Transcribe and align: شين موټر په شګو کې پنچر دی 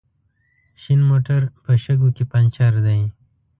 شين 0.81 1.01
موټر 1.09 1.41
په 1.63 1.71
شګو 1.83 2.09
کې 2.15 2.23
پنچر 2.31 2.73
دی 2.85 3.01